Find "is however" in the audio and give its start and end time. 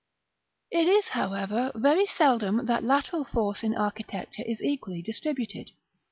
0.89-1.71